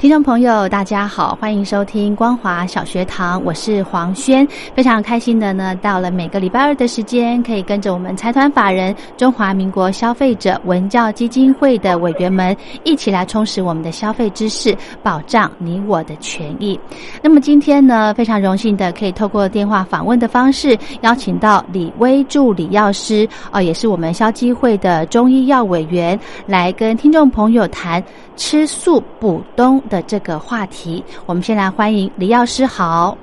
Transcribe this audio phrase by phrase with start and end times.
[0.00, 16.80] 听众朋友，大家好，欢迎收听光华小学堂，我是黄轩，非常开心的呢，到了每个礼拜二的时间，可以跟着我们财团法人中华民国消费者文教基金会的委员们一起来充实我们的消费知识，保障你我的权益。
[17.22, 28.02] 那么今天呢，非常荣幸的可以透过电话访问的方式，邀请到李威助理药师，哦，也是我们消基会的中医药委员，来跟听众朋友谈
[28.34, 29.78] 吃素补冬。
[29.90, 33.18] 的这个话题，我们先来欢迎李药师好，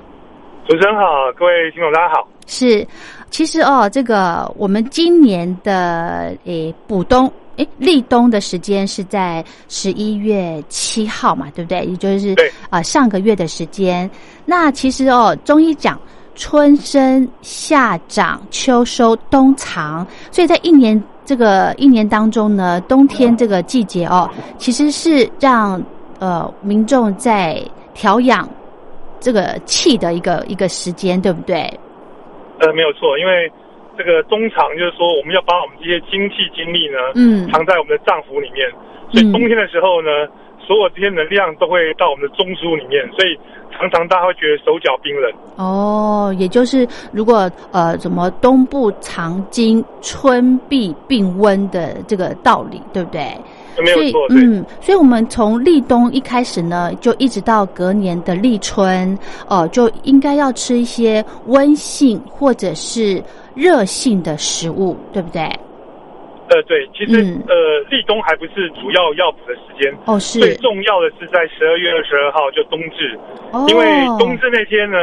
[0.66, 1.02] 主持人好，
[1.36, 2.28] 各位听众大家好。
[2.46, 2.86] 是，
[3.30, 11.84] 其实哦，这个我们今年的诶补冬诶立冬的时间是在十一月七号嘛，对不对？
[11.84, 12.36] 也就是
[12.70, 14.08] 啊上个月的时间。
[14.44, 15.98] 那其实哦，中医讲
[16.34, 25.82] 春生夏长秋收冬藏，所以在一年这个一年当中呢，冬天这个季节哦，其实是让
[26.18, 27.62] 呃，民众在
[27.94, 28.48] 调养
[29.20, 31.68] 这个气的一个一个时间，对不对？
[32.60, 33.50] 呃，没有错，因为
[33.96, 38.68] 这个中藏就是说，我们要把我们这些精气精力呢，嗯，藏在我们的脏腑里面，
[39.10, 40.08] 所以冬天的时候呢，
[40.66, 43.38] 所有这些能量都会到我们的中枢里面，所以
[43.72, 45.32] 常常大家会觉得手脚冰冷。
[45.56, 53.22] 哦，也就是如果呃，什么冬不藏精，春必病温的这个道理，对不对？
[54.30, 59.16] 嗯，所以我们从立冬一开始呢，就一直到隔年的立春，
[59.48, 63.22] 哦，就应该要吃一些温性或者是
[63.54, 65.42] 热性的食物，对不对？
[66.50, 67.54] 呃，对，其实呃，
[67.90, 73.18] 立冬还不是主要要补的时间，哦，是最重要的是在十二月二十二号就冬至，
[73.68, 73.86] 因为
[74.18, 74.96] 冬至那天呢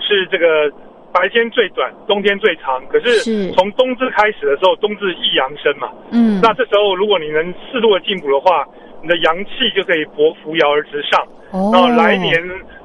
[0.00, 0.72] 是这个。
[1.12, 2.82] 白天最短，冬天最长。
[2.88, 5.88] 可是从冬至开始的时候，冬至一阳生嘛。
[6.12, 6.40] 嗯。
[6.42, 8.64] 那这时候，如果你能适度的进补的话，
[9.02, 11.22] 你的阳气就可以扶扶摇而直上。
[11.52, 11.70] 哦。
[11.72, 12.32] 然后来年，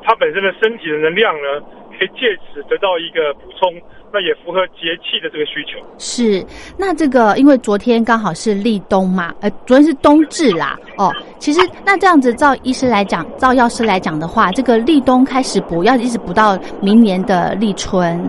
[0.04, 1.62] 它本身的身体的能量呢，
[2.02, 3.70] 可以借此得到一个补充。
[4.14, 5.80] 那也符合节气的这个需求。
[5.98, 6.46] 是，
[6.78, 10.78] 那这个因为昨天刚好是立冬嘛，呃，昨天是冬至啦。
[10.98, 11.10] 哦，
[11.40, 18.20] 其实那这样子，照医师来讲，照药师来讲的话，这个立冬开始补，要一直补到明年的立春。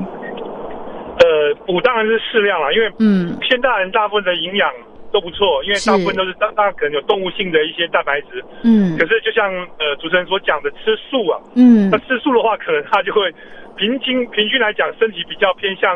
[1.19, 4.71] 呃，补当然是适量了，因为嗯，现代人大部分的营养
[5.11, 8.41] 都不错，因为大部分都是大大家可能有动物性的一些蛋白质。
[8.62, 8.97] 嗯。
[8.97, 13.34] 可是就像呃主持人所讲的，吃素啊，嗯，那吃素的话，可能他就会。
[13.77, 15.88] 平均平均来讲，身体比较偏向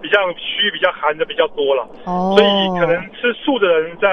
[0.00, 4.08] 比较虚、比较寒的比较多了，所以可能吃素的人在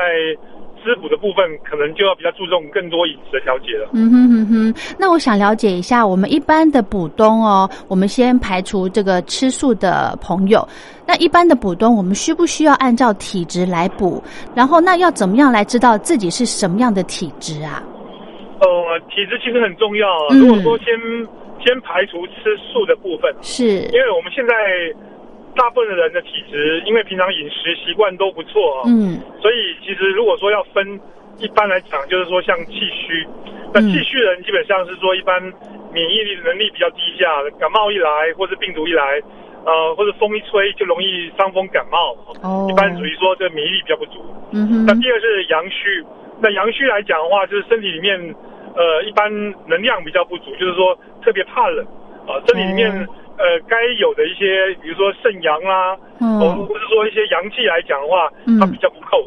[0.83, 3.89] 滋补的部分，可能就要比较注重更多饮食的调节了。
[3.93, 10.67] 嗯哼哼哼，那我想了解一下，我们一般的补冬哦，我们先排除这个吃素的朋友，
[11.05, 14.23] 那一般的补冬，我们需不需要按照体质来补？
[14.55, 17.83] 然后那要怎么样来知道自己是什么样的体质啊？
[18.61, 20.87] 呃，体质其实很重要，如果说先。
[21.63, 23.63] 先排除吃素的部分，是。
[23.63, 24.53] 因为我们现在
[25.55, 30.99] 大部分的人的体质，因为平常饮食习惯都不错啊，嗯，所以其实如果说要分，
[31.39, 33.27] 一般来讲就是说像气虚，
[33.73, 35.41] 那气虚的人基本上是说一般
[35.91, 37.27] 免疫力能力比较低下，
[37.59, 39.21] 感冒一来或是病毒一来，
[39.65, 46.03] 呃，或者风一吹就容易伤风感冒，哦，一般属于说这免疫力比较不足，嗯哼，那第二是阳虚，
[46.41, 48.17] 那阳虚来讲的话，就是身体里面
[48.75, 49.31] 呃一般
[49.67, 50.97] 能量比较不足，就是说。
[51.23, 51.85] 特别怕冷。
[52.25, 52.89] 啊，身体里面
[53.37, 58.27] 呃该有的一些，比如说肾阳啦，嗯，或者说一些阳气来讲的话，
[58.59, 59.23] 它比较不够。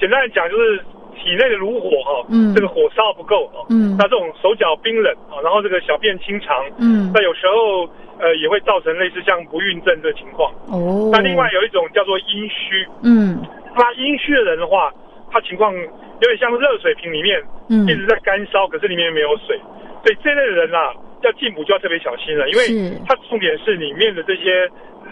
[0.00, 0.78] 简单来讲，就是
[1.14, 7.84] 体内的炉火哈，嗯，这个火烧不够啊，嗯，那这种手脚冰冷啊，然后这个小便清长，嗯，那有时候
[8.18, 10.50] 呃也会造成类似像不孕症的情况。
[10.72, 13.36] 哦，那另外有一种叫做阴虚，嗯，
[13.76, 14.90] 那阴虚的人的话，
[15.30, 19.58] 他情况有点像热水瓶里面，嗯，一直在干烧，可是里面没有水，
[20.04, 20.92] 所以这类的人啊。
[21.20, 24.52] 要进补就要特别小心了，因为它重点是里面的这些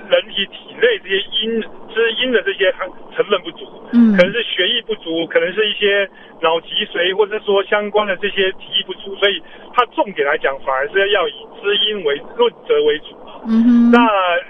[0.06, 2.72] 人体体内这些阴滋阴的这些
[3.16, 6.08] 成分不足，嗯，可能是血液不足，可能是一些
[6.40, 9.42] 脑脊髓或者说相关的这些体液不足，所以
[9.74, 13.06] 它重点来讲反而是要以滋阴为论则为主
[13.48, 13.98] 嗯哼，那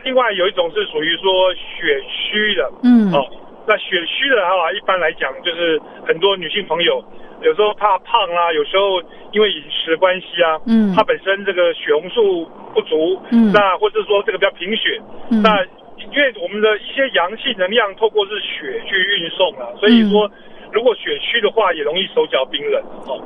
[0.05, 3.25] 另外有一种是属于说血虚的，嗯，哦，
[3.67, 7.05] 那血虚的话一般来讲就是很多女性朋友。
[7.43, 14.99] 有时候怕胖啦，有时候因为饮食的关系啊，嗯，它本身这个血红素不足，嗯，那或者说这个比较贫血，
[15.31, 15.63] 嗯，那
[15.99, 20.31] 因为我们的一些阳气能量透过是血去运送啊，所以说
[20.73, 23.21] 如果血虚的话，也容易手脚冰冷哦。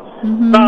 [0.51, 0.59] 那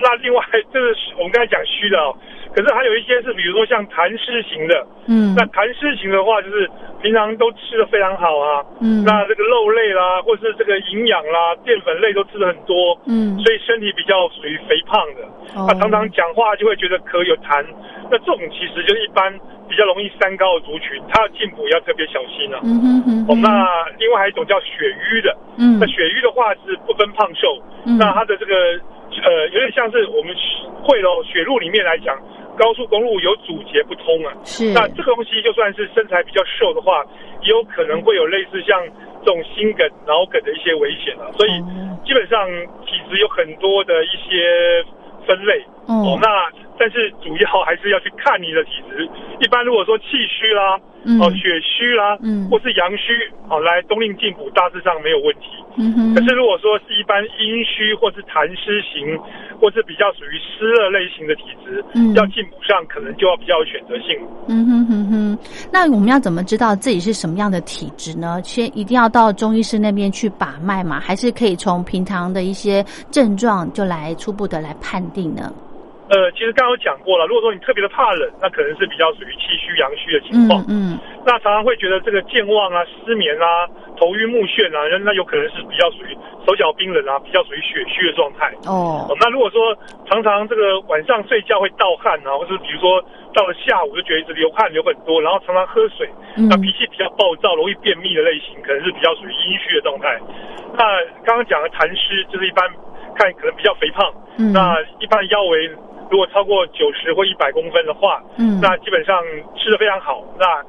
[0.00, 0.42] 那另外
[0.72, 2.16] 就是我们刚才讲虚的哦。
[2.56, 6.64] 可是还有一些是，比如说像痰湿型的，嗯，那痰湿型的话，就是
[7.02, 15.28] 平常都吃的非常好啊，嗯，那这个肉类啦，或是这个营养啦，淀粉类都吃的很多，嗯，所以身体比较属于肥胖的，
[15.68, 17.62] 他常常讲话就会觉得咳有痰，
[18.10, 19.30] 那这种其实就是一般
[19.68, 22.60] 比较容易三高的族群，他进补要特别小心啊。
[22.64, 23.26] 嗯哼哼。
[23.28, 27.60] 哦，那另外还有一种叫血瘀的，嗯，那血瘀的话是不分胖瘦，
[27.98, 28.80] 那它的这个
[29.22, 30.34] 呃有点像是我们
[30.82, 32.16] 会喽雪路里面来讲。
[32.56, 37.04] 高速公路有阻截不通啊，是那这个东西就算是身材比较瘦的话，
[37.42, 38.80] 也有可能会有类似像
[39.20, 41.28] 这种心梗、脑梗的一些危险啊。
[41.36, 41.50] 所以
[42.02, 42.48] 基本上
[42.86, 44.82] 体质有很多的一些
[45.26, 46.16] 分类哦。
[46.16, 46.48] 那
[46.78, 49.08] 但是主要还是要去看你的体质。
[49.40, 50.78] 一般如果说气虚啦，
[51.20, 53.12] 哦血虚啦，嗯，或是阳虚，
[53.48, 55.48] 好来冬令进补大致上没有问题。
[55.78, 56.14] 嗯哼。
[56.14, 59.18] 可是如果说是一般阴虚或是痰湿型。
[59.58, 64.14] 或是比较属于湿热类型的体质，嗯，要进补上可能就要比较有选择性。
[64.48, 65.38] 嗯哼哼哼，
[65.72, 68.38] 那我们要怎么知道自己是什么样的体质呢？
[68.44, 75.50] 先一定要到中医师那边去把脉嘛，还是可以从平常的一些症状就来初步的来判定呢？
[76.08, 80.62] 呃，其实刚刚讲过了，如果说你特别的怕冷，那可能是比较属于气虚阳虚的情况。
[80.68, 83.66] 嗯，那常常会觉得这个健忘啊、失眠啊、
[83.98, 86.14] 头晕目眩啊，那有可能是比较属于
[86.46, 88.54] 手脚冰冷啊，比较属于血虚的状态。
[88.70, 89.74] 哦，那如果说
[90.06, 93.02] 常常这个晚上睡觉会盗汗啊，或是比如说
[93.34, 96.08] 到了下午就觉得一直流汗流很多，然后常常喝水，
[96.48, 100.16] 那脾气比较暴躁、容易便秘的类型，可能是比较属于阴虚的状态。
[100.78, 102.62] 那刚刚讲的痰湿，就是一般
[103.16, 104.06] 看可能比较肥胖，
[104.54, 105.68] 那一般腰围。
[106.10, 109.22] 如果超过九十或一百公分的话，嗯，那基本上
[109.56, 110.62] 吃的非常好，那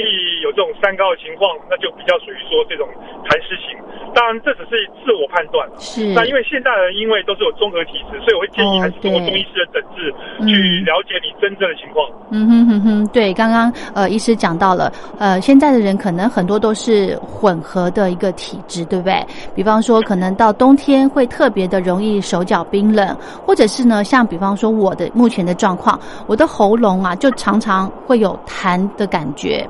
[0.00, 2.88] 容易有这种三高的情况，那就比较属于说这种
[3.28, 3.76] 痰湿型。
[4.14, 5.68] 当然，这只是自我判断。
[5.78, 6.12] 是。
[6.14, 10.10] 那因为现代人因为都是有综合体质，所以我会建议还是通过中医师的诊治
[10.48, 12.08] 去了解你真正的情况。
[12.30, 19.24] 嗯哼哼哼，对，刚刚呃医师讲到了，呃现在的人可能很多都是混合的一个体质，对不对？
[19.54, 23.16] 比方说，可能到冬天会特别的容易手脚冰冷，
[23.46, 29.64] 或者是呢，像比方说我的目前的状况，我的喉咙啊就常常会有痰的感觉，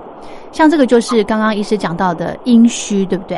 [0.53, 3.37] 像这个就是刚刚医师讲到的阴虚，对不对？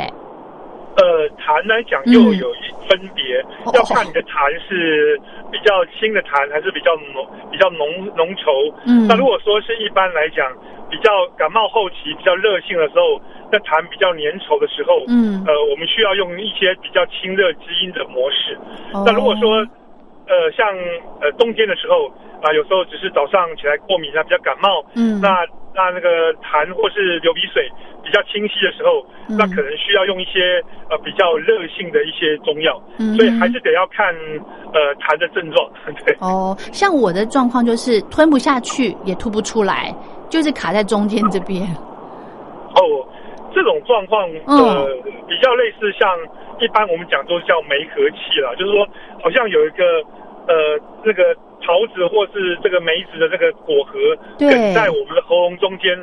[0.95, 3.41] 呃，痰来讲又有一分别，
[3.73, 5.19] 要看你的痰是
[5.51, 8.73] 比较轻的痰，还是比较浓、比较浓浓稠。
[8.85, 10.45] 嗯，那如果说是一般来讲，
[10.91, 13.17] 比较感冒后期比较热性的时候，
[13.51, 18.53] 那痰比较粘稠的时候，嗯，呃，我们需要用一些比较清热滋阴的模式。
[18.93, 19.65] 那如果说，
[20.29, 20.69] 呃，像
[21.25, 22.13] 呃冬天的时候
[22.45, 25.41] 啊，有时候只是早上起来过敏啊，比较感冒，嗯，那
[25.75, 27.71] 那那个痰或是流鼻水。
[28.05, 30.61] 比较清晰的时候，那可能需要用一些
[30.91, 32.75] 呃比较热性的一些中药，
[33.17, 34.13] 所以还是得要看
[34.75, 35.71] 呃痰的症状。
[36.05, 39.95] 对哦，像我的状况就是吞不下去，也吐不出来，
[40.29, 41.63] 就是卡在中间这边。
[42.75, 43.07] 哦，
[43.55, 44.85] 这种状况呃
[45.29, 46.19] 比较类似像
[46.59, 48.85] 一般我们讲都叫梅核气了，就是说
[49.23, 49.85] 好像有一个
[50.49, 51.23] 呃那个。
[51.63, 53.95] 桃子或是这个梅子的这个果核
[54.39, 55.95] 梗在我们的喉咙中间，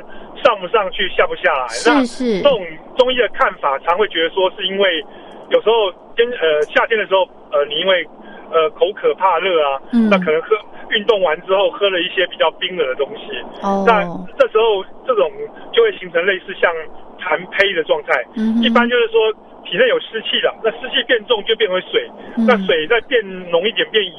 [0.42, 1.68] 上不上去，下不下来。
[1.68, 2.42] 是是。
[2.42, 2.64] 这种
[2.96, 5.04] 中医的看法，常会觉得说是因为
[5.50, 8.06] 有时候天呃夏天的时候，呃你因为
[8.50, 10.56] 呃口渴怕热啊，那可能喝
[10.90, 13.36] 运动完之后喝了一些比较冰冷的东西。
[13.62, 13.84] 哦。
[13.86, 14.02] 那
[14.38, 15.30] 这时候这种
[15.72, 16.72] 就会形成类似像
[17.20, 18.24] 痰胚的状态。
[18.36, 18.62] 嗯。
[18.62, 19.32] 一般就是说
[19.68, 22.08] 体内有湿气了，那湿气变重就变为水，
[22.48, 24.12] 那水再变浓一点变饮。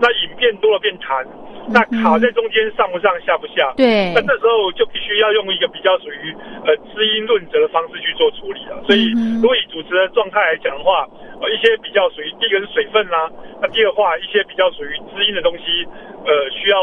[0.00, 1.24] 那饮变多了变长，
[1.70, 3.72] 那卡在中间上不上下不下？
[3.76, 4.10] 对。
[4.12, 6.34] 那这时候就必须要用一个比较属于
[6.66, 8.82] 呃滋阴润泽的方式去做处理了。
[8.84, 11.06] 所以，如果以主持的状态来讲的话，
[11.38, 13.30] 呃，一些比较属于第一个是水分啦，
[13.62, 15.86] 那第二话一些比较属于滋阴的东西，
[16.26, 16.76] 呃，需要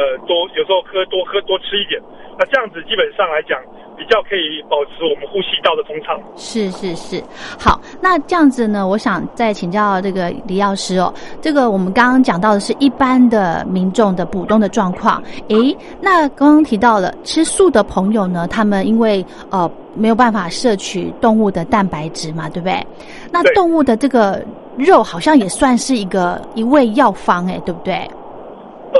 [0.00, 2.00] 呃多有时候喝多喝多吃一点。
[2.36, 3.60] 那这样子基基本上来讲
[3.98, 6.16] 比较可以保持我们呼吸道的通畅。
[6.36, 7.20] 是是是，
[7.58, 11.12] 好，那这样子呢，我想再请教这个李药师哦。
[11.40, 22.86] 这个我们刚刚讲到的是一般的民众的补冬的状况，诶，那刚刚提到了吃素的朋友呢，他们因为呃没有办法摄取动物的蛋白质嘛，对不对？
[23.32, 24.44] 那动物的这个
[24.76, 27.98] 肉好像也算是一个一味药方，哎，对不对？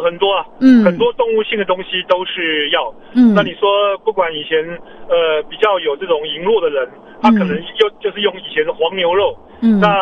[0.02, 4.58] 很多啊，嗯，很多动物性的东西都是药，嗯，那你说不管以前
[5.06, 6.88] 呃比较有这种羸弱的人，
[7.22, 9.94] 他可能又就是用以前的黄牛肉，嗯，那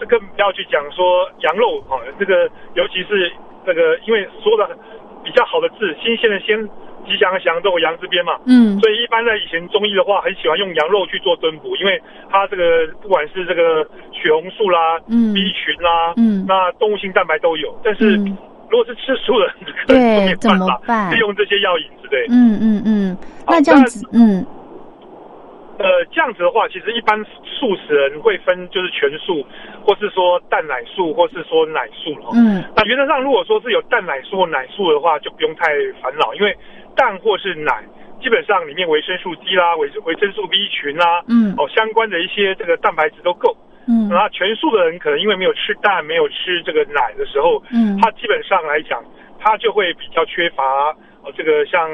[0.00, 3.30] 这更不要去讲说羊肉啊，这个尤其是
[3.72, 4.66] 这个因为说的
[5.22, 6.58] 比较好的字，新鲜的鲜，
[7.06, 18.18] 吉祥的祥都有羊字边嘛，嗯，所以一般在以前中医的话，很喜欢用羊肉去做炖补，因为它这个不管是这个血红素啦，嗯，B 群啦，嗯，那动物性蛋白都有，但是。
[18.70, 19.52] 如果是吃素的，
[19.88, 21.12] 对，怎么办？
[21.18, 23.18] 用这些药引子，对，嗯嗯嗯。
[23.44, 24.46] 那这样子，嗯，
[25.80, 29.42] 呃，这样子的话，其实一般素食人会分，就是全素，
[29.82, 32.28] 或是说蛋奶素，或是说奶素了。
[32.34, 35.72] 嗯，那原则上，如果说是有蛋奶素或奶素的话，就不用太
[36.02, 36.54] 烦恼，因为
[36.94, 37.82] 蛋或是奶，
[38.20, 43.56] 基本上里面维生素 D 啦、维维生素 B 群啦，嗯，哦，相关的一些这个蛋白质都够。
[43.88, 49.02] 嗯，那全素的人可能因为没有吃蛋、没有吃这个奶的时候，嗯，他基本上来讲，
[49.38, 50.62] 他就会比较缺乏
[51.24, 51.88] 呃这个像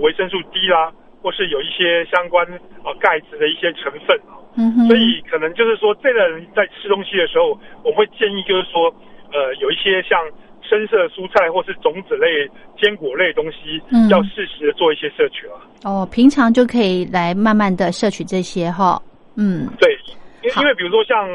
[0.00, 0.92] 维生素 D 啦，
[1.24, 2.44] 或是有一些相关
[2.84, 8.92] 啊钙质的一些成分啊，嗯，所以可能就是说，这类人在吃东西的时候，我会建议就是说，
[9.32, 10.20] 呃，有一些像
[10.60, 15.56] 深色蔬菜或是种子类、坚果类东西，嗯，要适时的做一些摄取啊。
[15.84, 19.00] 哦，平常就可以来慢慢的摄取这些哈，
[19.38, 19.96] 嗯，对。
[20.44, 21.26] 因为比如说像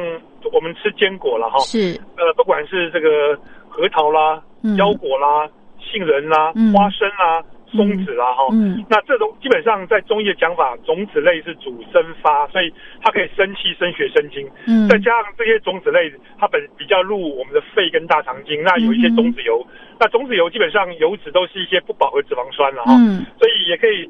[0.53, 1.99] 我们吃坚果了哈，是。
[2.15, 3.35] 呃，不管是这个
[3.67, 4.39] 核桃啦、
[4.77, 5.49] 腰果啦、
[5.81, 8.47] 杏仁啦、花生啦、松子啦哈，
[8.89, 14.47] 那这种基本上在中医的讲法，种子类是主生发，所以它可以生气、生血、生津。
[14.67, 19.65] 嗯，再加上这些种子类，它本比较入我们的肺跟大肠经，那有一些种子油，
[19.99, 22.93] 那种子油基本上油脂都是一些不饱和脂肪酸了哈，
[23.39, 24.09] 所以也可以。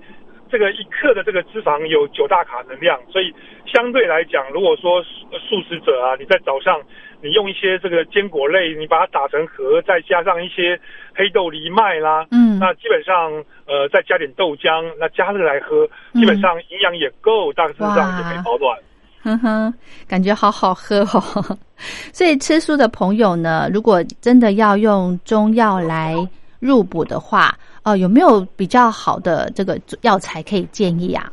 [0.52, 3.34] 这个一克的这个脂肪有九大卡能量，所以
[3.66, 6.82] 相对来讲，如果说素食者啊，你在早上
[7.22, 10.80] 你用一些这个坚果类，你把它打成盒，再加上一些
[11.14, 13.32] 黑豆藜麦啦，嗯，那基本上
[13.66, 18.78] 呃再加点豆浆，那加热来喝，基本上营养也够，大致上就可以保暖。
[19.22, 19.74] 哼哼，
[20.08, 21.58] 感觉好好喝哦。
[22.14, 26.16] 所以吃素的朋友呢，如果真的要用中药来
[26.62, 27.54] 入补的话，
[27.90, 31.32] 呃，有没有比较好的这个药材可以建议啊？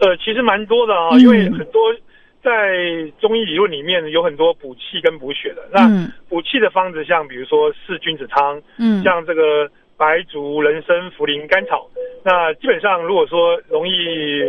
[0.00, 1.92] 呃，其实蛮多的啊，因为很多
[2.42, 2.50] 在
[3.20, 5.62] 中医理论里面有很多补气跟补血的。
[5.70, 5.86] 那
[6.28, 11.86] 补气的方子，像比如说四君子汤，嗯，像这个白术、人参、茯苓、甘草。
[12.24, 13.92] 那基本上如果说容易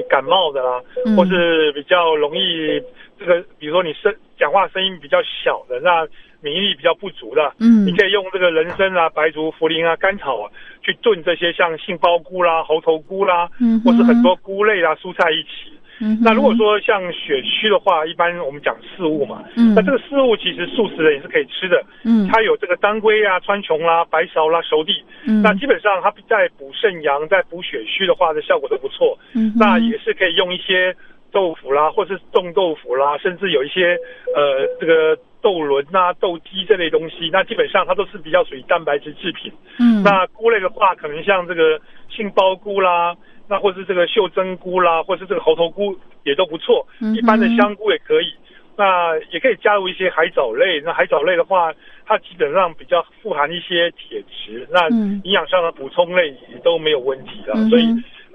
[0.09, 0.81] 感冒的啦，
[1.17, 2.81] 或是比较容易
[3.19, 6.07] 这个，比如说你声讲话声音比较小的，那
[6.41, 10.51] 免疫力比较不足的，嗯，你可以用这个人参啊、白术、茯苓啊、甘草啊。
[10.81, 15.71] 去炖这些像杏鲍菇啦、猴头菇啦，嗯，或是很多菇类啊、蔬菜一起。
[16.01, 21.83] 嗯，那如果说像血虚的话，一般我们讲四物嘛，嗯，那这个四物其实素食人也是可以吃的。
[22.05, 25.03] 嗯，它有这个当归啊、川穹啦、白芍啦、熟地。
[25.27, 29.19] 嗯，那基本上它在补肾阳、在补血虚的话的效果都不错。
[29.35, 30.95] 嗯，那也是可以用一些
[31.29, 33.97] 豆腐啦，或是冻豆腐啦，甚至有一些
[34.33, 35.19] 呃这个。
[35.41, 39.51] 豆轮啊、豆鸡这类东西，那基本上它都是比较属于蛋白质制品。
[39.79, 41.79] 嗯，那菇类的话，可能像这个
[42.09, 43.15] 杏鲍菇啦，
[43.47, 46.85] 那或是这个袖珍菇啦，或是这个猴头菇也都不错。
[46.99, 48.33] 嗯一般的香菇也可以，
[48.77, 50.81] 那也可以加入一些海藻类。
[50.81, 51.73] 那海藻类的话，
[52.05, 54.89] 它基本上比较富含一些铁质，那
[55.23, 57.55] 营养上的补充类也都没有问题了。
[57.69, 57.85] 所以。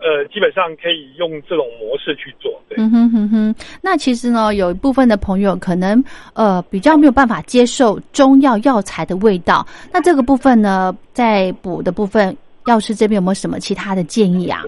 [0.04, 2.52] 呃，基本上可以用这种模式去做。
[2.76, 9.66] 嗯哼哼哼，那其实呢，有一部分的朋友可能呃比较没有办法接受中药药材的味道。
[9.90, 14.62] 那这个部分呢，在补的部分，药师这边有没有什么其他的建议啊？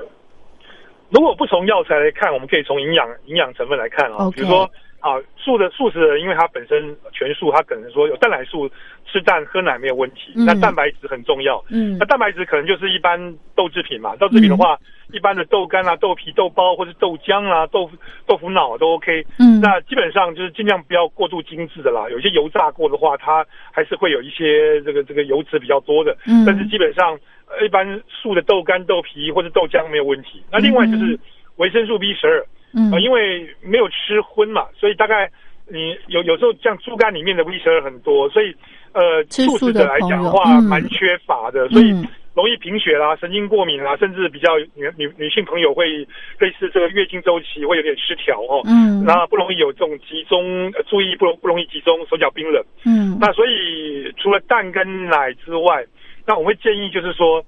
[1.10, 4.30] 如果不从药材来看，我们可以从营养营养成分来看啊。
[4.34, 4.68] 比如说
[5.06, 8.68] 啊，素的素食人，因为它本身全素，它可能说有蛋奶素，
[9.06, 10.32] 吃蛋喝奶没有问题。
[10.34, 11.64] 那蛋白质很重要。
[11.70, 13.18] 嗯，那蛋白质可能就是一般
[13.54, 14.78] 豆制品嘛，豆制品的话。
[15.12, 17.96] 一般的豆干啊、豆皮、豆包或者豆浆啊、豆腐、
[18.26, 19.24] 豆腐脑都 OK。
[19.38, 22.10] 嗯，那基本上就是尽量不要过度精致的啦。
[22.10, 26.10] 有些油炸过的话，它还是会有一些这个这个油脂比较多的。
[26.26, 27.16] 嗯，但是基本上
[27.64, 30.42] 一般素的豆干、豆皮或者豆浆没有问题。
[30.50, 31.16] 那另外就是
[31.54, 35.30] 维生素 B 十二，嗯，因为没有吃荤嘛，所以大概
[35.68, 38.54] 你有有时候像猪肝里面的 B 十二很多，所以
[38.92, 41.94] 呃，素食者来讲的话蛮缺乏的，所以。
[42.36, 46.06] 容易贫血啦、神经过敏啦，甚至比较女女女性朋友会
[46.38, 48.60] 类似这个月经周期会有点失调哦。
[48.66, 52.62] 嗯，那不容易有这种集中注意不不容易集中，手脚冰冷。
[52.84, 55.82] 嗯，那所以除了蛋跟奶之外，
[56.26, 57.42] 那我会建议就是说，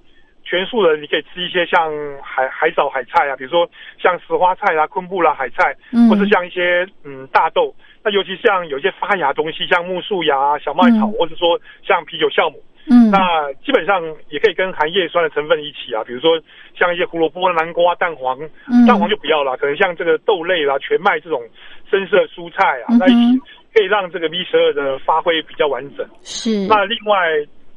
[0.49, 1.91] 全素的你可以吃一些像
[2.23, 3.69] 海海藻、海菜啊，比如说
[4.01, 5.75] 像石花菜啦、昆布啦、海菜，
[6.09, 7.73] 或是像一些嗯大豆。
[8.03, 12.59] 那尤其像有些发芽东西，像木树芽、小麦草，或者说像啤酒酵母。
[12.89, 16.39] 嗯，那基本上也可以跟含叶酸的成分一起啊，比如说
[16.75, 18.39] 像一些胡萝卜、南瓜、蛋黄，
[18.87, 21.39] 蛋黄就不要了，可能像这个豆类啦、全麦这种
[21.91, 23.39] 深色蔬菜啊，那一起
[23.75, 26.07] 可以让这个 B 十二的发挥比较完整。
[26.23, 26.65] 是。
[26.67, 27.17] 那另外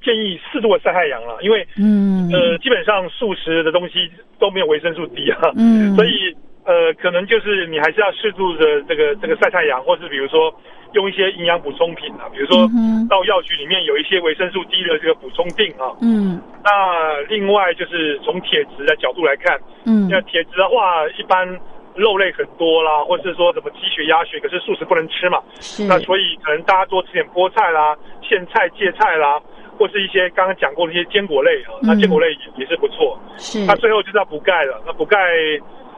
[0.02, 10.52] 建议适度的晒太阳了，因为嗯呃基本上素食的东西都没有维生素 D 啊，嗯， 所以呃可能就是你还是要适度的这个这个晒太阳，或是比如说。
[10.94, 12.68] 用一些营养补充品啊，比如说
[13.08, 15.88] 到药局里面有一些维生素 D 的这个补充锭啊。
[16.02, 16.38] 嗯。
[16.62, 21.48] 那另外就是从铁质的角度来看，嗯，那铁质的话，一般
[21.94, 25.40] 肉类很多啦，或是说什么鸡血、鸭血，可是素食不能吃嘛。
[25.60, 25.82] 是。
[25.84, 27.96] 那所以可能大家多吃点菠菜啦、
[28.28, 29.40] 苋菜、芥菜啦，
[29.78, 33.18] 或是一些刚刚讲过的一些坚果类啊，那坚果类也也是不错。
[33.36, 33.64] 是。
[33.66, 34.80] 那最后就是要补钙了。
[34.86, 35.18] 那补钙，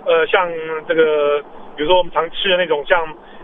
[0.07, 0.49] 呃，像
[0.89, 1.41] 这个，
[1.77, 2.99] 比如说我们常吃的那种像。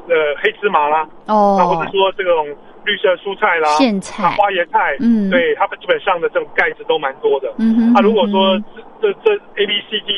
[0.09, 2.49] 呃，黑芝麻啦，哦，那或者说这种
[2.85, 7.53] 绿色蔬菜啦，苋菜、花椰菜，嗯，对，它们基本上的这种钙质都蛮多的。
[7.59, 8.59] 嗯哼，那如果说
[9.01, 10.13] 这这 A B C D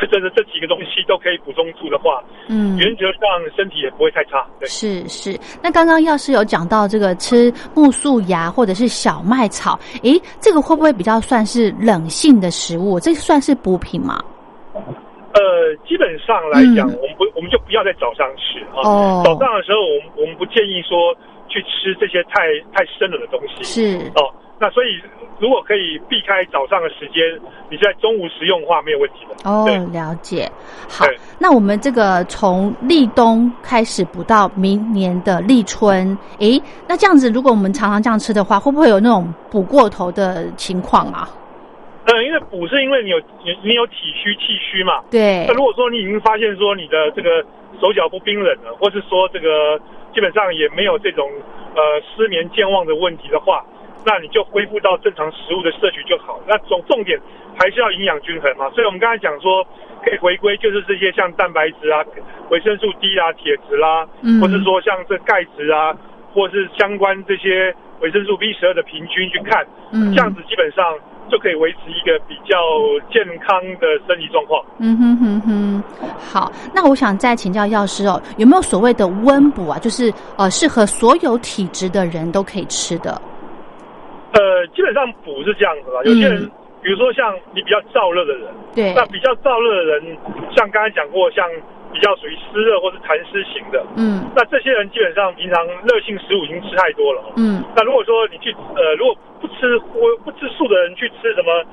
[0.00, 3.22] 这这这几个东西都可以补充住的话，嗯，原则上
[3.56, 4.44] 身体也不会太差。
[4.58, 5.38] 对，是是。
[5.62, 12.98] 那刚刚要是有讲到这个吃木素芽或者是小麦草，诶，这个会不会比较算是冷性的食物？
[12.98, 14.22] 这算是补品吗？
[15.32, 15.40] 呃，
[15.86, 19.22] 基本上来讲，我们不，我们就不要在早上吃啊。
[19.22, 21.14] 早上的时候，我们我们不建议说
[21.50, 23.62] 去吃这些太太生冷的东西。
[23.64, 24.98] 是哦，那所以
[25.38, 27.22] 如果可以避开早上的时间，
[27.70, 29.50] 你在中午食用的话，没有问题的。
[29.50, 30.50] 哦，了解。
[30.88, 31.06] 好，
[31.38, 41.28] 那我们这个从立冬开始补到明年的立春，诶，那这样子，如果我们常常这样吃的话，会不会有那种补过头的情况啊？
[42.04, 45.00] 嗯，因为补是因为你有你你有体虚气虚嘛。
[45.10, 45.44] 对。
[45.48, 47.42] 那如果说你已经发现说你的这个
[47.80, 49.80] 手脚不冰冷了，或是说这个
[50.14, 51.30] 基本上也没有这种
[51.74, 53.64] 呃失眠健忘的问题的话，
[54.04, 56.40] 那你就恢复到正常食物的摄取就好。
[56.46, 57.18] 那总重点
[57.58, 58.68] 还是要营养均衡嘛。
[58.70, 59.64] 所以我们刚才讲说
[60.04, 62.04] 可以回归，就是这些像蛋白质啊、
[62.50, 64.08] 维生素 D 啊、铁质啦，
[64.40, 65.96] 或是说像这钙质啊，
[66.32, 70.98] 或是相关这些维生素 B 十二的平均去看，这样子基本上。
[71.30, 72.58] 就可以维持一个比较
[73.10, 74.62] 健康的身体状况。
[74.78, 75.82] 嗯哼哼哼，
[76.18, 79.78] 好，那我想再请教药师哦，有没有所谓的温补啊？
[79.78, 83.12] 就是呃，适合所有体质的人都可以吃的。
[84.32, 86.44] 呃，基本上补是这样子吧，有些人，
[86.82, 90.16] 比如说像你比较燥热的人，对，那比较燥热的人，
[90.56, 91.44] 像刚才讲过，像。
[91.92, 101.64] 比较属于湿热或是痰湿型的，嗯，那这些人基本上平常热性食物已经吃太多了，嗯，那如果说你去呃，如果不吃或不吃素的人去吃什么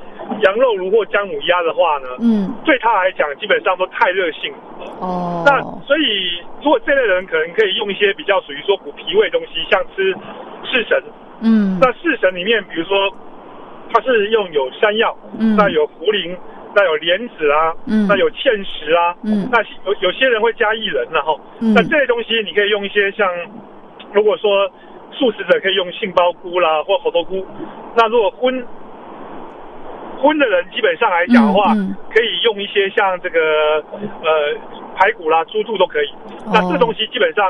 [0.42, 4.52] 羊肉炉或姜母鸭的话呢，嗯，对他来讲基本上都太热性。
[4.52, 4.58] 了，
[5.00, 10.14] 哦，那所以如果这类人可能可以用一些比较属于说补脾胃东西，像吃
[10.66, 11.04] 四神，
[11.42, 13.14] 嗯，那四神里面比如说
[13.94, 16.36] 它是用有山药，嗯，那有茯苓。
[16.78, 19.60] 那有莲子啊，嗯那有芡实啊，嗯那
[19.90, 23.28] 有有些人会加薏仁，然后那这些东西你可以用一些像，
[24.14, 24.70] 如果说
[25.12, 27.44] 素食者可以用杏鲍菇啦或猴头菇，
[27.96, 28.64] 那如果荤
[30.22, 31.74] 荤的人基本上来讲的话，
[32.14, 33.40] 可以用一些像这个
[34.22, 34.54] 呃
[34.96, 36.10] 排骨啦、猪肚都可以，
[36.54, 37.44] 那这东西基本上。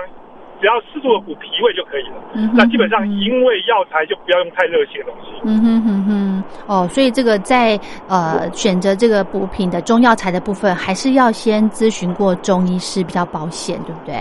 [0.60, 2.16] 只要适度的补脾胃就可以了。
[2.34, 5.30] 嗯那基本上因为药材就不要用太热性的东西。
[5.46, 6.27] 嗯哼哼哼。
[6.68, 14.16] 哦，所以这个在呃选择这个补品的中药材的部分，还是要先咨询过中医师比较保险，对不对？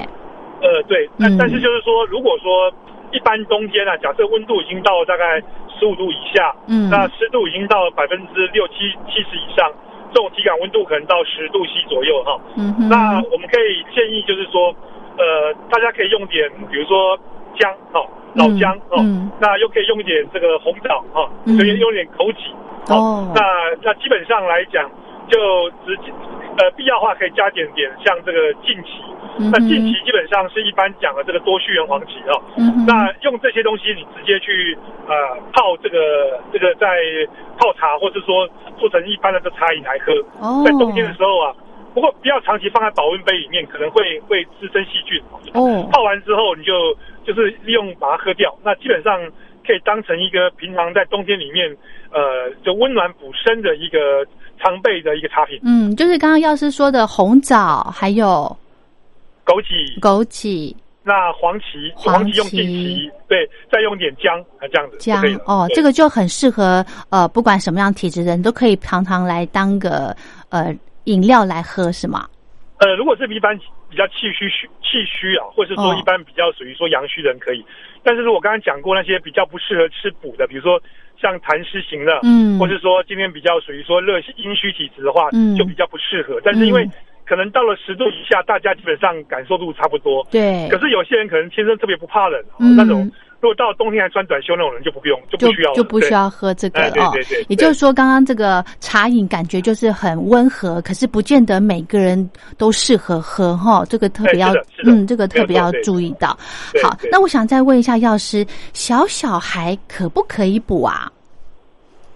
[0.61, 1.09] 呃，对。
[1.19, 2.71] 但但是就是说，如果说
[3.13, 5.41] 一般冬天啊，假设温度已经到大概
[5.79, 8.75] 十五度以下，嗯，那湿度已经到百分之六七
[9.07, 9.71] 七十以上，
[10.13, 12.41] 这种体感温度可能到十度 C 左右哈。
[12.57, 12.89] 嗯哼。
[12.89, 14.75] 那我们可以建议就是说。
[15.19, 17.19] 呃，大家可以用点，比如说
[17.59, 18.05] 姜，哦，
[18.37, 19.01] 老姜，哦，
[19.41, 22.53] 那又可以用一点这个红枣，哈，所以用点枸杞，
[22.93, 23.41] 哦，那
[23.83, 24.89] 那基本上来讲，
[25.29, 26.13] 就直接，
[26.59, 29.01] 呃，必要的话可以加点点像这个近期，
[29.51, 32.41] 那近期基本上是一般讲的这个多须元黄芪，哦，
[32.87, 34.77] 那用这些东西你直接去
[35.09, 35.15] 呃
[35.53, 37.01] 泡这个这个在
[37.59, 38.47] 泡茶，或是说
[38.77, 40.13] 做成一般的这茶饮来喝，
[40.63, 41.55] 在冬天的时候啊。
[41.97, 45.19] 不过不要长期放在保温杯里面，可能会会滋生细菌。
[45.55, 48.55] 哦，泡完之后你就就是利用把它喝掉。
[48.63, 49.19] 那基本上
[49.67, 51.75] 可以当成一个平常在冬天里面，
[52.13, 54.27] 呃，就温暖补身的一个
[54.61, 55.59] 常备的一个茶品。
[55.65, 58.55] 嗯，就是刚刚药师说的红枣，还有
[59.47, 60.77] 枸杞，枸杞。
[61.03, 70.15] 那黄芪，黄芪用定芪，对，再用点姜，啊，这样子姜哦，这个就很适合呃，不管什么样体质的人都可以常常来当个
[70.51, 70.75] 呃
[71.07, 72.29] 饮料来喝，是吗？
[72.79, 73.57] 呃，如果是一般
[73.89, 77.65] 比较气虚虚气虚啊，或者是说一般比较属于说阳虚人可以，
[78.03, 80.79] 但是如果刚刚讲过那些比较不适合吃补的，比如说
[81.19, 86.39] 像痰湿型的，嗯，或是说今天比较属于说热阴虚体质的话，嗯，就比较不适合。
[86.45, 86.87] 但是因为
[87.25, 90.23] 可能到了十度以下，大家基本上感受度差不多。
[90.31, 90.69] 对。
[90.69, 92.45] 可是有些人可能天生特别不怕冷，
[92.77, 97.11] 那种如果到冬天还穿短袖那种人就不用，就不需要，就不需要喝这个哦。
[97.13, 97.47] 对对对。
[97.49, 103.85] 也就是说，刚刚这个茶饮感觉就是很温和，可是不见得每个人都适合喝哈。
[103.89, 106.29] 这个特别要，嗯，这个特别要注意到。
[106.83, 111.13] 好，那我想再问一下药师，小小孩可不可以补啊？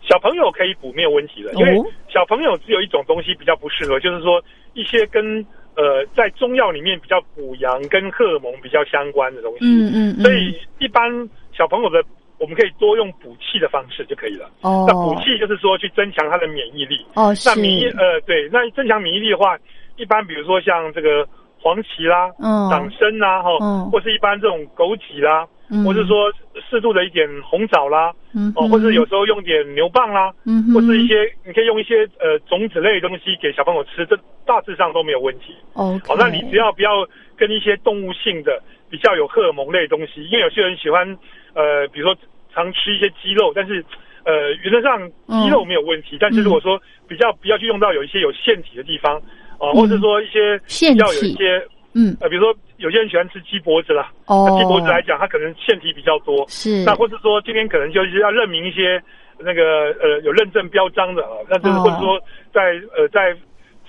[0.03, 1.77] 小朋友可以补没有问题的，因为
[2.09, 4.43] 小朋友只有一种东西比较不适合，就是说。
[4.75, 5.45] 一些跟
[5.81, 11.11] 呃在中药里面比较补阳跟荷尔蒙比较相关的东西，嗯嗯，所以一般
[11.57, 12.05] 小朋友的
[12.37, 14.51] 我们可以多用补气的方式就可以了。
[14.61, 16.97] 哦，那补气就是说去增强他的免疫力。
[17.15, 19.57] 哦，那免疫呃对，那增强免疫力的话，
[19.97, 21.27] 一般比如说像这个
[21.61, 23.51] 黄芪啦、嗯党参啦，哈，
[23.93, 25.47] 或是一般这种枸杞啦。
[25.71, 25.85] 嗯。
[25.85, 26.33] 或是说
[26.69, 31.15] 适度的一点红枣啦，嗯哦，或者有时候用点牛蒡啦，嗯或是一些
[31.47, 35.55] 你可以用一些呃种子类的东西给小朋友吃，这大致上都没有问题。
[35.75, 41.07] 哦，好，那你只要不要跟一些动物性的比较有荷尔蒙类的东西，因为有些人喜欢
[41.55, 42.17] 呃，比如说
[42.53, 43.85] 常吃一些鸡肉，但是
[44.25, 49.23] 呃原则上鸡肉没有问题，但是如果说比较不要去用到有一些有腺体的地方
[49.61, 51.65] 啊，或者说一些腺体，有一些。
[51.93, 56.85] 嗯，呃，比如说有些人喜欢吃鸡脖子啦，哦，鸡脖子来讲，它可能腺体比较多，是。
[56.85, 59.03] 那或者说今天可能就是要认明一些
[59.41, 62.17] 那个呃有认证标章的啊，那就是或者说
[62.55, 63.35] 在呃在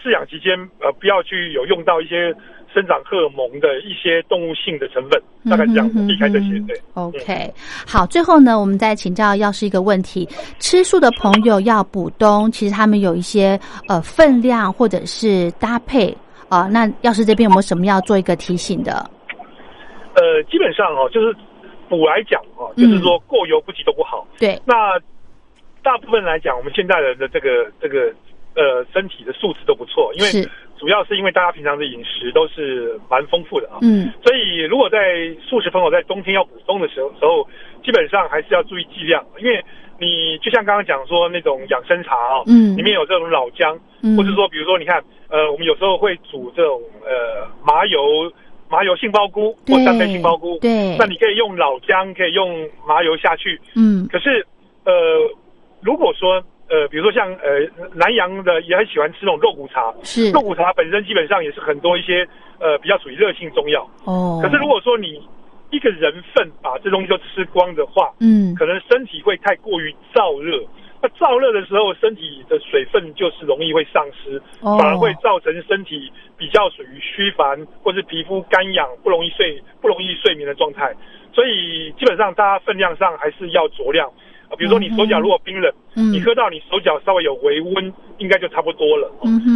[0.02, 2.34] 饲养期间呃不要去有用到一些
[2.74, 6.60] 生长荷尔蒙的一些动物性的成分，大概这样避开这些。
[6.68, 7.54] 对，OK，
[7.88, 10.28] 好，最后呢，我们再请教药师一个问题：
[10.60, 16.16] 吃素的朋友要补冬，其实他们有一些呃分量或者是搭配。
[16.50, 19.10] 啊，那药师这边有没有什么要做一个提醒的？
[20.16, 21.34] 呃，基本上哦，就是
[21.88, 24.28] 补来讲哦，就是说过犹不及都不好。
[24.38, 24.62] 对。
[24.66, 25.00] 那
[25.82, 28.14] 大部分来讲，我们现代人的这个这个
[28.56, 30.46] 呃身体的素质都不错，因为
[30.82, 33.78] 主要是因为大家平常的饮食都是蛮丰富的啊。
[33.84, 34.12] 嗯。
[34.26, 37.48] 所以如果在素食朋友在冬天要补冬的时候时候，
[37.84, 39.64] 基本上还是要注意剂量，因为
[40.00, 45.02] 你就像刚刚讲说那种养生茶啊，嗯，里面有这种老姜，嗯，或者说比如说你看。
[45.32, 48.30] 呃，我们有时候会煮这种呃麻油
[48.70, 54.06] 麻油杏鲍菇或三杯杏鲍菇，对，那你可以用老姜，可以用麻油下去，嗯。
[54.12, 54.46] 可是
[54.84, 54.92] 呃，
[55.82, 57.60] 如果说呃，比如说像呃
[57.94, 62.26] 南洋的也很喜欢吃那种肉骨茶，是肉骨茶本身基本上也是很多一些
[62.60, 64.40] 呃比较属于热性中药，哦。
[64.42, 65.22] 可是如果说你
[65.70, 70.64] 一个人份把这东西都吃光的话，嗯，可能身体会太过于燥热。
[71.04, 80.94] 那燥热的时候，身体的水分就是容易会丧失，反而会造成身体比较属于虚烦，或是皮肤干痒，不容易睡、不容易睡眠的状态。
[81.34, 84.14] 所以基本上大家分量上还是要酌量啊。
[84.58, 89.12] 比如说你手脚如果冰冷，你喝到你手脚稍微有微温，应该就差不多了。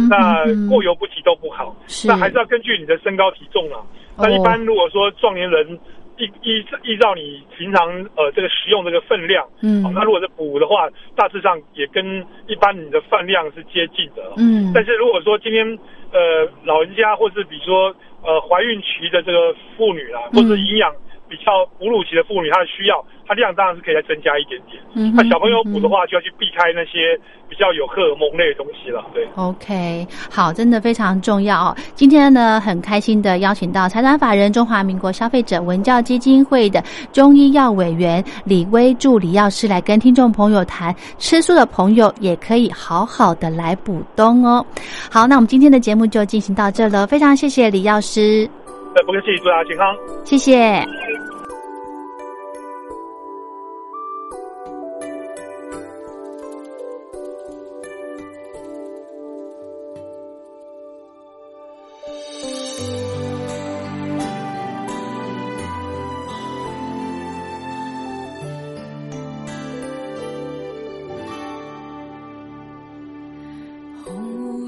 [0.08, 1.74] 那过犹不及都不好。
[2.06, 3.80] 那还是要根据你的身高体重啊。
[4.18, 5.78] 那一般如果说壮年人。
[6.18, 14.72] 依依依照你平常呃这个食用这个分量，嗯，那如果是补的话，大致上也跟一般你的饭量是接近的，嗯。
[14.74, 15.78] 但是如果说今天
[16.12, 20.90] 呃老人家或是比如说呃怀孕期的这个妇女啦，或是营养
[21.28, 23.04] 比较哺乳期的妇女，她的需要。
[23.28, 24.80] 她量当然是可以再增加一点点。
[24.94, 29.04] 嗯，那小朋友补的话，就要去避开那些比较有荷尔蒙类的东西了。
[29.12, 31.76] 对，OK，好，真的非常重要哦。
[31.96, 36.80] 今天呢，很开心的邀请到财团法人中华民国消费者文教基金会的
[37.12, 44.64] 中医药委员李威助理药师来跟听众朋友谈，吃素的朋友也可以好好的来补冬哦。
[45.10, 48.48] 好，那我们今天的节目就进行到这了，非常谢谢李药师。
[48.96, 49.94] 呃，不客气，祝大家健康。
[50.24, 50.82] 谢谢。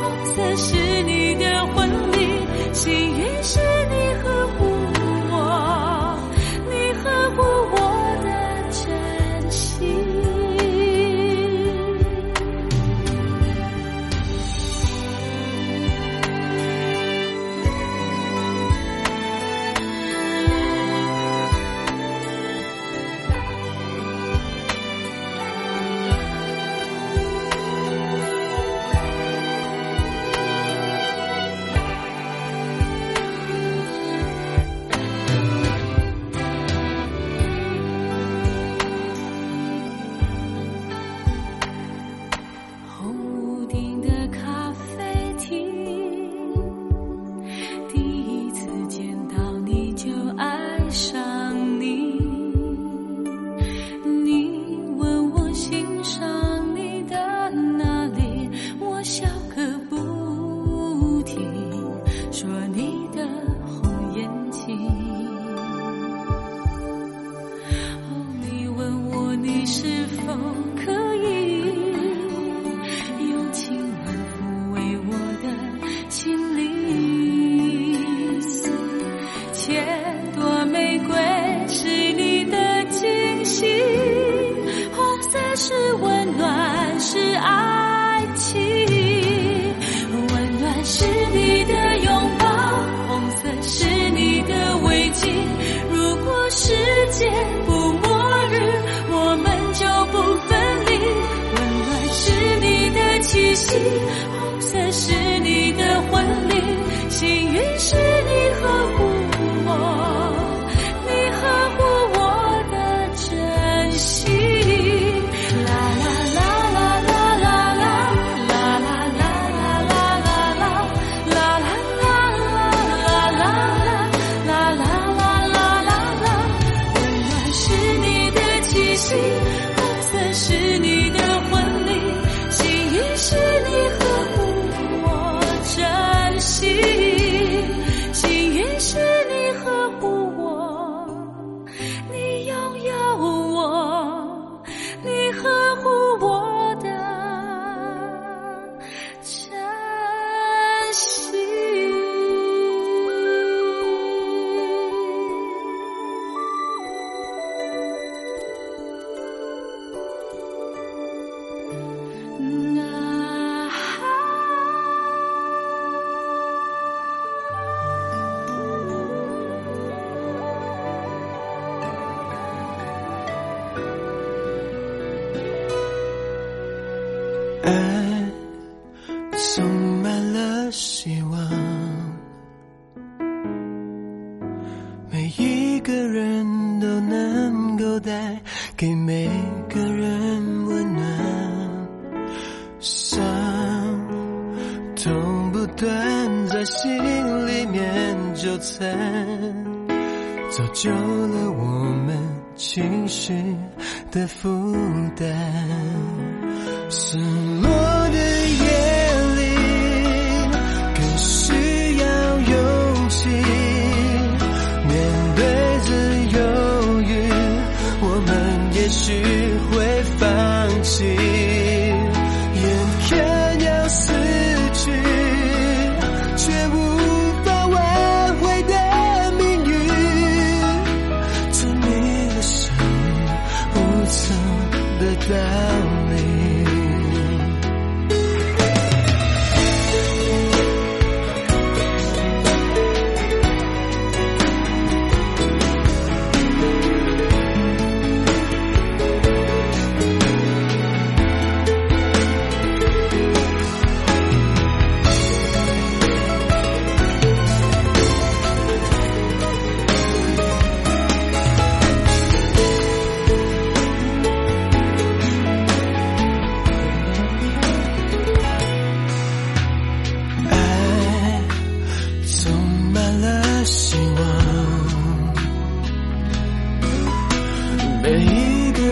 [0.00, 2.18] 红色是你的婚礼，
[2.72, 3.58] 幸运是